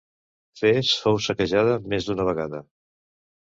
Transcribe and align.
Fes 0.61 0.93
fou 1.01 1.19
saquejada 1.27 1.77
més 1.93 2.09
d'una 2.11 2.27
vegada. 2.33 2.65